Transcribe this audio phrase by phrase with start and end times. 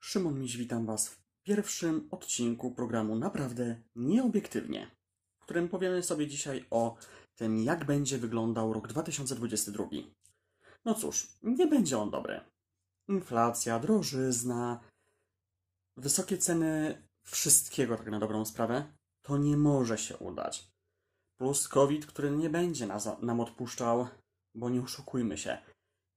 [0.00, 4.90] Szymon Miś, witam Was w pierwszym odcinku programu Naprawdę Nieobiektywnie,
[5.40, 6.96] w którym powiemy sobie dzisiaj o
[7.34, 9.84] tym, jak będzie wyglądał rok 2022.
[10.84, 12.40] No cóż, nie będzie on dobry.
[13.08, 14.80] Inflacja, drożyzna,
[15.96, 18.92] wysokie ceny wszystkiego tak na dobrą sprawę,
[19.22, 20.73] to nie może się udać.
[21.38, 24.06] Plus COVID, który nie będzie nas, nam odpuszczał,
[24.54, 25.58] bo nie oszukujmy się.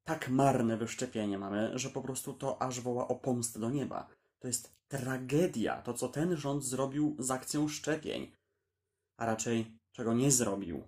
[0.03, 4.07] Tak marne wyszczepienie mamy, że po prostu to aż woła o pomstę do nieba.
[4.39, 8.31] To jest tragedia, to co ten rząd zrobił z akcją szczepień.
[9.17, 10.83] A raczej czego nie zrobił.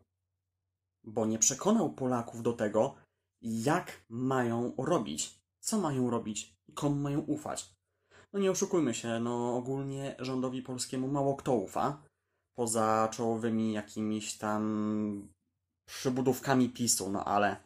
[1.04, 2.96] Bo nie przekonał Polaków do tego,
[3.42, 7.76] jak mają robić, co mają robić komu mają ufać.
[8.34, 12.04] No nie oszukujmy się, no ogólnie rządowi polskiemu mało kto ufa,
[12.60, 15.34] poza czołowymi jakimiś tam
[15.86, 17.58] przybudówkami PiSu, no ale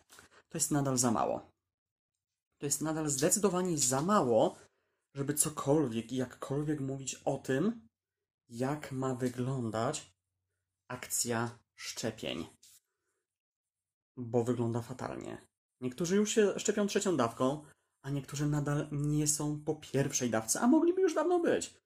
[0.50, 1.52] to jest nadal za mało.
[2.58, 4.56] To jest nadal zdecydowanie za mało,
[5.16, 7.88] żeby cokolwiek i jakkolwiek mówić o tym,
[8.50, 10.14] jak ma wyglądać
[10.92, 12.48] akcja szczepień.
[14.18, 15.48] Bo wygląda fatalnie.
[15.82, 17.66] Niektórzy już się szczepią trzecią dawką,
[18.06, 21.83] a niektórzy nadal nie są po pierwszej dawce, a mogliby już dawno być.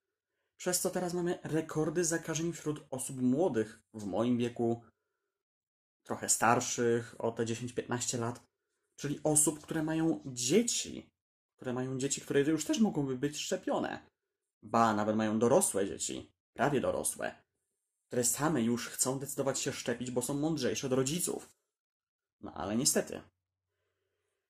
[0.57, 4.83] Przez co teraz mamy rekordy zakażeń wśród osób młodych, w moim wieku,
[6.03, 8.43] trochę starszych, o te 10-15 lat,
[8.95, 11.09] czyli osób, które mają dzieci,
[11.55, 14.09] które mają dzieci, które już też mogłyby być szczepione.
[14.63, 17.35] Ba, nawet mają dorosłe dzieci, prawie dorosłe,
[18.07, 21.49] które same już chcą decydować się szczepić, bo są mądrzejsze od rodziców.
[22.41, 23.21] No ale niestety.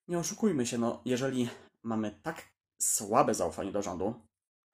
[0.08, 1.50] Nie oszukujmy się, no jeżeli
[1.84, 4.28] mamy tak słabe zaufanie do rządu,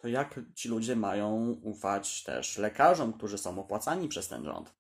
[0.04, 4.76] to jak ci ludzie mają ufać też lekarzom, którzy są opłacani przez ten rząd?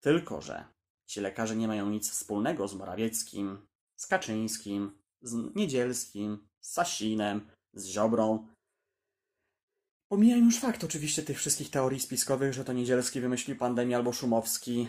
[0.00, 0.64] Tylko, że
[1.06, 3.66] ci lekarze nie mają nic wspólnego z Morawieckim,
[3.96, 7.40] z Kaczyńskim, z Niedzielskim, z Sasinem,
[7.72, 8.46] z Ziobrą.
[10.08, 14.88] Pomijam już fakt oczywiście tych wszystkich teorii spiskowych, że to Niedzielski wymyślił pandemię albo Szumowski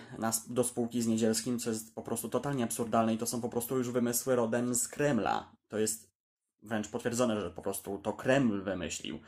[0.50, 3.78] do spółki z Niedzielskim, co jest po prostu totalnie absurdalne i to są po prostu
[3.78, 5.56] już wymysły rodem z Kremla.
[5.68, 6.18] To jest
[6.64, 9.20] wręcz potwierdzone, że po prostu to Kreml wymyślił,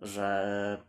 [0.00, 0.82] że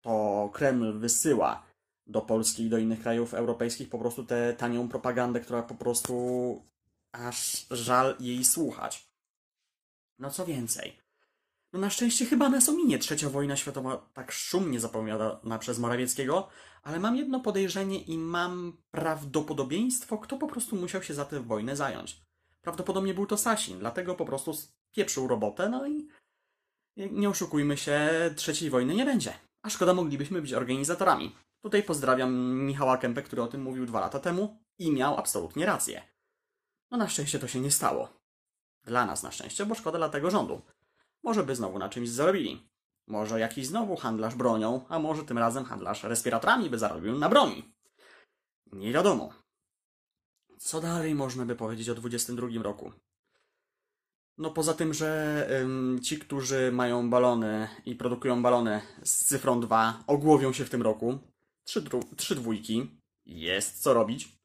[0.00, 1.62] to Kreml wysyła
[2.06, 6.14] do Polski i do innych krajów europejskich po prostu tę tanią propagandę, która po prostu
[7.12, 9.12] aż żal jej słuchać.
[10.18, 11.02] No co więcej,
[11.72, 16.48] no na szczęście chyba nas ominie trzecia wojna światowa tak szumnie zapowiadana przez Morawieckiego,
[16.82, 21.76] ale mam jedno podejrzenie i mam prawdopodobieństwo, kto po prostu musiał się za tę wojnę
[21.76, 22.22] zająć.
[22.60, 24.52] Prawdopodobnie był to Sasin, dlatego po prostu
[24.92, 26.08] pieprzył robotę, no i
[26.96, 29.34] nie oszukujmy się, trzeciej wojny nie będzie.
[29.62, 31.36] A szkoda, moglibyśmy być organizatorami.
[31.60, 36.02] Tutaj pozdrawiam Michała Kępę, który o tym mówił dwa lata temu i miał absolutnie rację.
[36.90, 38.08] No na szczęście to się nie stało.
[38.84, 40.62] Dla nas na szczęście, bo szkoda dla tego rządu.
[41.22, 42.68] Może by znowu na czymś zarobili.
[43.06, 47.74] Może jakiś znowu handlarz bronią, a może tym razem handlarz respiratorami by zarobił na broni.
[48.72, 49.32] Nie wiadomo.
[50.58, 52.92] Co dalej można by powiedzieć o 22 roku?
[54.42, 60.04] No poza tym, że ym, ci, którzy mają balony i produkują balony z cyfrą 2,
[60.06, 61.18] ogłowią się w tym roku.
[61.64, 61.84] Trzy,
[62.16, 62.90] trzy dwójki.
[63.26, 64.38] Jest co robić.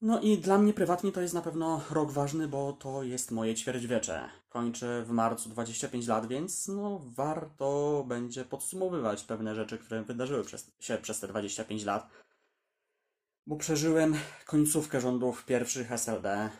[0.00, 3.54] No i dla mnie prywatnie to jest na pewno rok ważny, bo to jest moje
[3.54, 4.28] ćwierćwiecze.
[4.48, 10.70] Kończę w marcu 25 lat, więc no warto będzie podsumowywać pewne rzeczy, które wydarzyły przez,
[10.80, 12.10] się przez te 25 lat.
[13.46, 14.14] Bo przeżyłem
[14.46, 16.50] końcówkę rządów pierwszych SLD,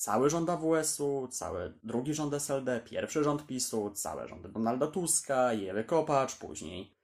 [0.00, 5.84] cały rząd AWS-u, cały drugi rząd SLD, pierwszy rząd PiSu, całe rządy Donalda Tuska, Jewy
[5.84, 6.96] Kopacz, później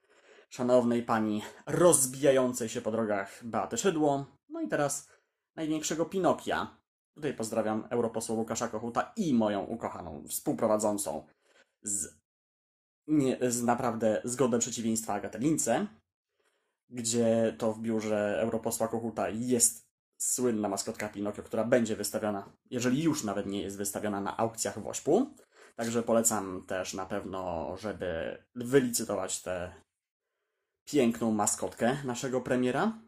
[0.49, 5.09] szanownej pani rozbijającej się po drogach Beaty Szydło, no i teraz
[5.55, 6.77] największego Pinokia.
[7.15, 11.25] Tutaj pozdrawiam europosła Łukasza Kochuta i moją ukochaną współprowadzącą
[11.81, 12.19] z,
[13.07, 15.87] nie, z naprawdę zgodne przeciwieństwa Agatę Lince,
[16.89, 19.86] gdzie to w biurze europosła Kochuta jest
[20.17, 24.87] słynna maskotka Pinokio, która będzie wystawiona, jeżeli już nawet nie jest wystawiona na aukcjach w
[24.87, 25.35] Ośpu.
[25.75, 29.73] Także polecam też na pewno, żeby wylicytować tę
[30.85, 32.99] piękną maskotkę naszego premiera.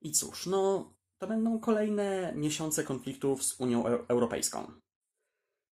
[0.00, 4.72] I cóż, no to będą kolejne miesiące konfliktów z Unią Europejską.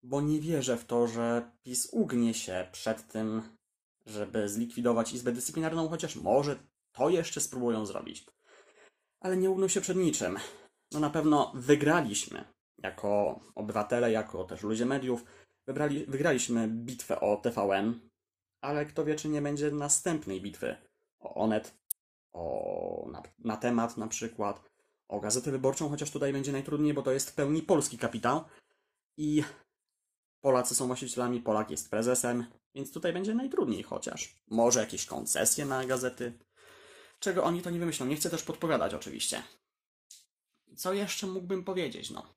[0.02, 3.42] Bo nie wierzę w to, że PiS ugnie się przed tym,
[4.06, 6.56] żeby zlikwidować Izbę Dyscyplinarną, chociaż może
[6.92, 8.26] to jeszcze spróbują zrobić.
[9.20, 10.38] Ale nie ugną się przed niczym.
[10.92, 12.44] No na pewno wygraliśmy
[12.78, 15.24] jako obywatele, jako też ludzie mediów.
[15.66, 18.00] Wybrali, wygraliśmy bitwę o TVN,
[18.60, 20.76] ale kto wie, czy nie będzie następnej bitwy
[21.20, 21.74] o Onet,
[22.32, 24.62] o, na, na temat na przykład,
[25.08, 28.44] o Gazetę Wyborczą, chociaż tutaj będzie najtrudniej, bo to jest w pełni polski kapitał
[29.16, 29.44] i
[30.40, 32.44] Polacy są właścicielami, Polak jest prezesem,
[32.74, 34.34] więc tutaj będzie najtrudniej chociaż.
[34.46, 36.32] Może jakieś koncesje na gazety,
[37.18, 38.06] czego oni to nie wymyślą.
[38.06, 39.42] Nie chcę też podpowiadać oczywiście.
[40.76, 42.10] Co jeszcze mógłbym powiedzieć?
[42.10, 42.34] No.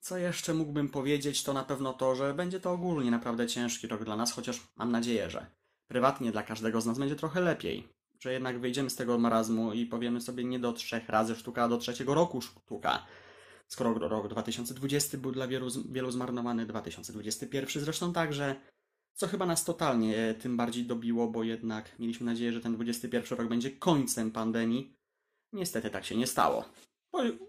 [0.00, 4.04] Co jeszcze mógłbym powiedzieć, to na pewno to, że będzie to ogólnie naprawdę ciężki rok
[4.04, 5.46] dla nas, chociaż mam nadzieję, że
[5.88, 7.88] prywatnie dla każdego z nas będzie trochę lepiej.
[8.20, 11.68] Że jednak wyjdziemy z tego marazmu i powiemy sobie nie do trzech razy sztuka, a
[11.68, 13.06] do trzeciego roku sztuka.
[13.68, 18.56] Skoro rok 2020 był dla wielu, wielu zmarnowany, 2021 zresztą także,
[19.16, 23.48] co chyba nas totalnie tym bardziej dobiło, bo jednak mieliśmy nadzieję, że ten 21 rok
[23.48, 24.96] będzie końcem pandemii.
[25.52, 26.64] Niestety tak się nie stało.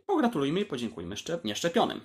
[0.05, 2.01] Pogratulujmy i podziękujmy szczep nieszczepionym.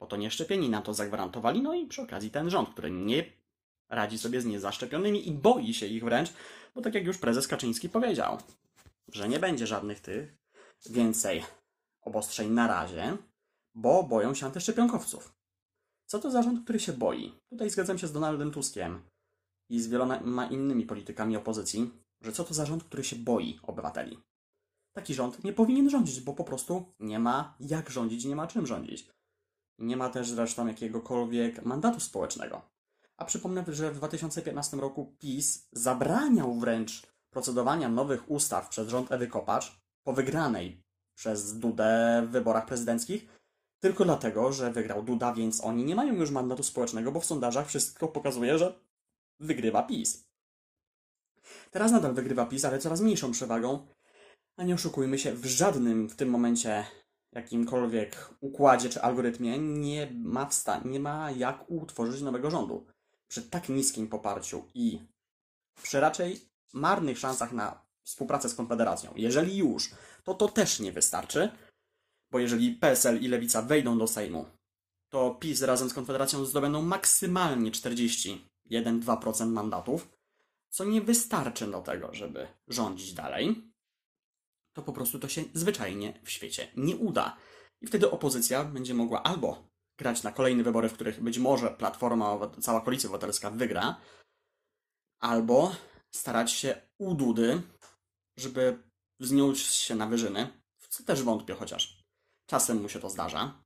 [0.00, 3.24] Bo to nieszczepieni nam to zagwarantowali, no i przy okazji ten rząd, który nie
[3.88, 6.32] radzi sobie z niezaszczepionymi i boi się ich wręcz,
[6.74, 8.38] bo tak jak już prezes Kaczyński powiedział,
[9.08, 10.38] że nie będzie żadnych tych
[10.90, 11.44] więcej
[12.00, 13.16] obostrzeń na razie,
[13.74, 15.39] bo boją się antyszczepionkowców.
[16.10, 17.38] Co to za rząd, który się boi?
[17.50, 19.02] Tutaj zgadzam się z Donaldem Tuskiem
[19.70, 21.90] i z wieloma innymi politykami opozycji,
[22.20, 24.18] że co to za rząd, który się boi obywateli.
[24.96, 28.66] Taki rząd nie powinien rządzić, bo po prostu nie ma jak rządzić, nie ma czym
[28.66, 29.10] rządzić.
[29.78, 32.62] Nie ma też zresztą jakiegokolwiek mandatu społecznego.
[33.16, 39.26] A przypomnę, że w 2015 roku PiS zabraniał wręcz procedowania nowych ustaw przez rząd Ewy
[39.26, 40.82] Kopacz po wygranej
[41.14, 43.39] przez Dudę w wyborach prezydenckich,
[43.80, 47.68] tylko dlatego, że wygrał Duda, więc oni nie mają już mandatu społecznego, bo w sondażach
[47.68, 48.80] wszystko pokazuje, że
[49.40, 50.28] wygrywa PiS.
[51.70, 53.86] Teraz nadal wygrywa PiS, ale coraz mniejszą przewagą,
[54.56, 56.84] a nie oszukujmy się, w żadnym w tym momencie
[57.32, 62.86] jakimkolwiek układzie czy algorytmie nie ma, wsta- nie ma jak utworzyć nowego rządu.
[63.28, 65.00] Przy tak niskim poparciu i
[65.82, 66.40] przy raczej
[66.72, 69.90] marnych szansach na współpracę z Konfederacją, jeżeli już,
[70.24, 71.50] to to też nie wystarczy,
[72.30, 74.46] bo jeżeli PSL i Lewica wejdą do Sejmu,
[75.08, 80.08] to PiS razem z Konfederacją zdobędą maksymalnie 41-2% mandatów,
[80.68, 83.70] co nie wystarczy do tego, żeby rządzić dalej
[84.72, 87.36] to po prostu to się zwyczajnie w świecie nie uda.
[87.80, 92.38] I wtedy opozycja będzie mogła albo grać na kolejne wybory, w których być może Platforma,
[92.60, 94.00] cała koalicja obywatelska wygra,
[95.18, 95.76] albo
[96.10, 97.62] starać się u Dudy,
[98.36, 98.82] żeby
[99.18, 101.99] wzniósł się na wyżyny, w co też wątpię chociaż.
[102.50, 103.62] Czasem mu się to zdarza,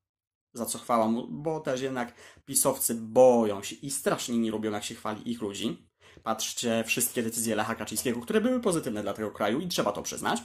[0.55, 2.15] za co chwała mu, bo też jednak
[2.45, 5.89] pisowcy boją się i strasznie nie lubią, jak się chwali ich ludzi.
[6.23, 10.43] Patrzcie, wszystkie decyzje Lecha Kaczyńskiego, które były pozytywne dla tego kraju i trzeba to przyznać.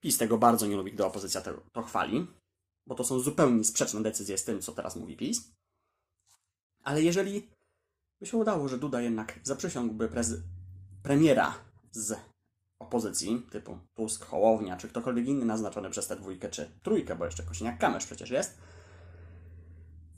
[0.00, 2.26] PiS tego bardzo nie lubi, gdy opozycja to, to chwali,
[2.86, 5.52] bo to są zupełnie sprzeczne decyzje z tym, co teraz mówi PiS.
[6.82, 7.50] Ale jeżeli
[8.20, 10.42] by się udało, że Duda jednak zaprzysiągłby prezy-
[11.02, 11.54] premiera
[11.92, 12.29] z
[12.80, 17.42] opozycji, typu Tusk, Hołownia, czy ktokolwiek inny naznaczony przez tę dwójkę, czy trójkę, bo jeszcze
[17.42, 18.58] Kosiniak-Kamysz przecież jest,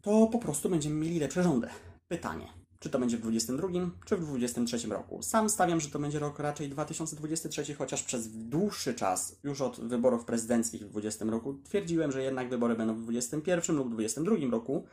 [0.03, 1.69] to po prostu będziemy mieli lepsze rządy.
[2.09, 2.47] Pytanie,
[2.79, 5.23] czy to będzie w 2022, czy w 2023 roku.
[5.23, 10.25] Sam stawiam, że to będzie rok raczej 2023, chociaż przez dłuższy czas, już od wyborów
[10.25, 14.87] prezydenckich w 2020 roku, twierdziłem, że jednak wybory będą w 2021 lub 2022 roku,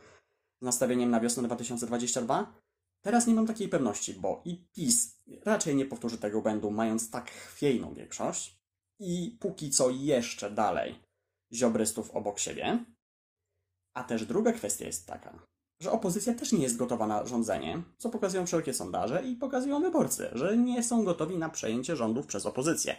[0.60, 2.52] z nastawieniem na wiosnę 2022.
[3.00, 7.30] Teraz nie mam takiej pewności, bo i PiS raczej nie powtórzy tego błędu, mając tak
[7.30, 8.60] chwiejną większość,
[9.00, 10.98] i póki co jeszcze dalej
[11.52, 12.84] ziobrystów obok siebie.
[13.94, 15.46] A też druga kwestia jest taka,
[15.80, 20.30] że opozycja też nie jest gotowa na rządzenie, co pokazują wszelkie sondaże i pokazują wyborcy,
[20.32, 22.96] że nie są gotowi na przejęcie rządów przez opozycję.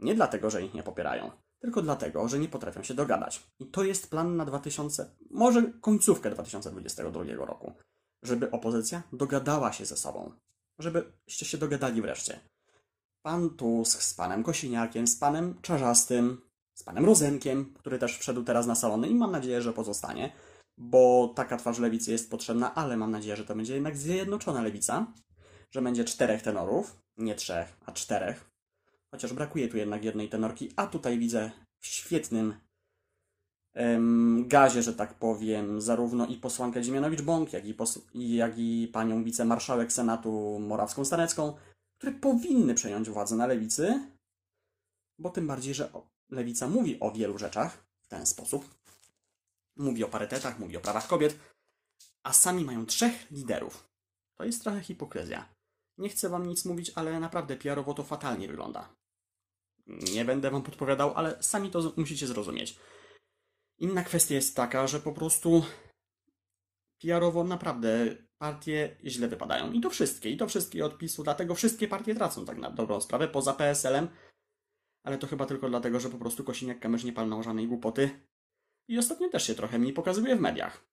[0.00, 3.46] Nie dlatego, że ich nie popierają, tylko dlatego, że nie potrafią się dogadać.
[3.58, 7.72] I to jest plan na 2000, może końcówkę 2022 roku,
[8.22, 10.32] żeby opozycja dogadała się ze sobą,
[10.78, 12.40] żebyście się dogadali wreszcie.
[13.22, 16.40] Pan Tusk z panem Kosiniakiem, z panem Czarzastym,
[16.74, 20.32] z panem Rozenkiem, który też wszedł teraz na salony i mam nadzieję, że pozostanie,
[20.78, 25.12] bo taka twarz lewicy jest potrzebna, ale mam nadzieję, że to będzie jednak zjednoczona lewica,
[25.70, 28.50] że będzie czterech tenorów, nie trzech, a czterech.
[29.10, 32.54] Chociaż brakuje tu jednak jednej tenorki, a tutaj widzę w świetnym
[34.46, 37.64] gazie, że tak powiem, zarówno i posłankę Dziemianowicz-Bąk, jak,
[38.14, 41.52] i jak i panią wicemarszałek Senatu Morawską-Stanecką,
[41.98, 44.10] które powinny przejąć władzę na lewicy,
[45.18, 45.90] bo tym bardziej, że
[46.30, 48.74] lewica mówi o wielu rzeczach w ten sposób,
[49.76, 51.38] mówi o parytetach, mówi o prawach kobiet,
[52.22, 53.88] a sami mają trzech liderów.
[54.38, 55.48] To jest trochę hipokryzja.
[55.98, 58.88] Nie chcę wam nic mówić, ale naprawdę PR-owo to fatalnie wygląda.
[59.86, 62.78] Nie będę wam podpowiadał, ale sami to musicie zrozumieć.
[63.78, 65.64] Inna kwestia jest taka, że po prostu
[67.02, 69.72] PR-owo naprawdę partie źle wypadają.
[69.72, 73.28] I to wszystkie, i to wszystkie odpisu, dlatego wszystkie partie tracą tak na dobrą sprawę,
[73.28, 74.08] poza PSL-em,
[75.04, 78.10] ale to chyba tylko dlatego, że po prostu Kosiniak-Kamysz nie palnął żadnej głupoty
[78.88, 80.84] i ostatnio też się trochę mniej pokazuje w mediach.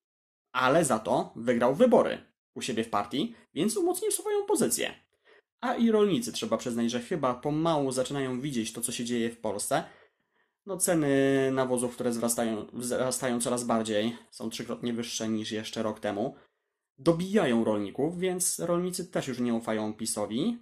[0.56, 2.18] Ale za to wygrał wybory
[2.56, 4.94] u siebie w partii, więc umocnił swoją pozycję.
[5.62, 9.40] A i rolnicy trzeba przyznać, że chyba pomału zaczynają widzieć to, co się dzieje w
[9.40, 9.84] Polsce.
[10.66, 16.36] No ceny nawozów, które wzrastają, wzrastają coraz bardziej, są trzykrotnie wyższe niż jeszcze rok temu.
[16.98, 20.58] Dobijają rolników, więc rolnicy też już nie ufają PiSowi.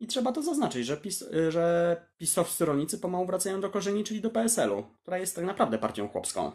[0.00, 4.30] I trzeba to zaznaczyć, że, PiS, że pisowscy rolnicy pomału wracają do korzeni, czyli do
[4.30, 6.52] PSL-u, która jest tak naprawdę partią chłopską.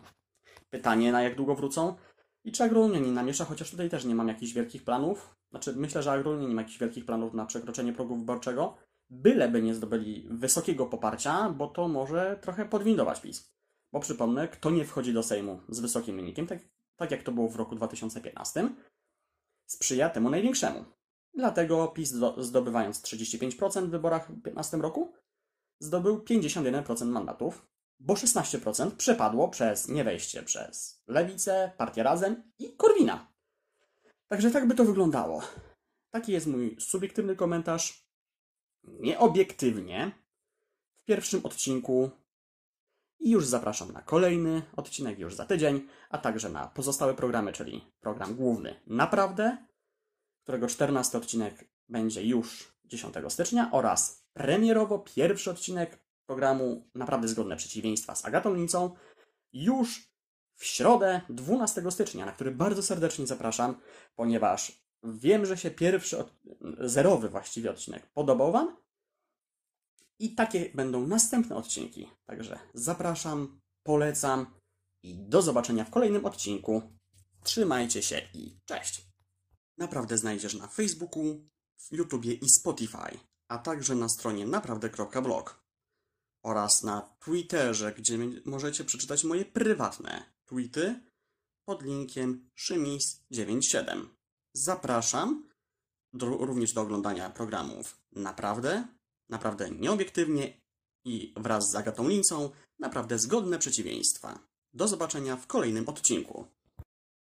[0.70, 1.96] Pytanie, na jak długo wrócą?
[2.44, 5.36] I czy Agrolnie nie namiesza, chociaż tutaj też nie mam jakichś wielkich planów.
[5.50, 8.77] Znaczy, myślę, że Agrolnie nie ma jakichś wielkich planów na przekroczenie progu wyborczego,
[9.10, 13.52] byleby nie zdobyli wysokiego poparcia, bo to może trochę podwindować PiS.
[13.92, 16.60] Bo przypomnę, kto nie wchodzi do Sejmu z wysokim wynikiem, tak,
[16.96, 18.70] tak jak to było w roku 2015,
[19.66, 20.86] sprzyja temu największemu.
[21.34, 25.14] Dlatego PiS zdobywając 35% w wyborach w 2015 roku,
[25.80, 27.68] zdobył 51% mandatów,
[28.00, 33.32] bo 16% przepadło przez niewejście przez Lewicę, Partię Razem i Korwina.
[34.28, 35.42] Także tak by to wyglądało.
[36.12, 38.07] Taki jest mój subiektywny komentarz.
[38.88, 40.12] Nieobiektywnie
[41.01, 42.10] w pierwszym odcinku.
[43.20, 47.91] I już zapraszam na kolejny odcinek już za tydzień, a także na pozostałe programy, czyli
[48.00, 49.58] program główny Naprawdę,
[50.44, 58.15] którego 14 odcinek będzie już 10 stycznia oraz premierowo pierwszy odcinek programu Naprawdę Zgodne Przeciwieństwa
[58.15, 58.56] z Agatą
[59.53, 60.17] już
[60.56, 63.75] w środę 12 stycznia, na który bardzo serdecznie zapraszam,
[64.15, 66.34] ponieważ wiem, że się pierwszy, od...
[66.80, 68.77] zerowy właściwie odcinek podobał Wam
[70.20, 72.10] i takie będą następne odcinki.
[72.25, 74.46] Także zapraszam, polecam
[75.04, 76.82] i do zobaczenia w kolejnym odcinku.
[77.44, 79.08] Trzymajcie się i cześć!
[79.77, 85.63] Naprawdę znajdziesz na Facebooku, w YouTubie i Spotify, a także na stronie naprawdę.blog
[86.44, 91.01] oraz na Twitterze, gdzie możecie przeczytać moje prywatne tweety
[91.66, 94.17] pod linkiem szymis97.
[94.58, 95.44] Zapraszam
[96.14, 98.88] do, również do oglądania programów Naprawdę,
[99.30, 100.62] Naprawdę Nieobiektywnie
[101.06, 102.50] i wraz z Agatą Lincą
[102.80, 104.40] Naprawdę Zgodne Przeciwieństwa.
[104.74, 106.48] Do zobaczenia w kolejnym odcinku.